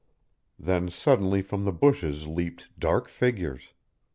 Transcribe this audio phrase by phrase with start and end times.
[0.69, 3.73] ]Then suddenly from the bushes leaped dark figures.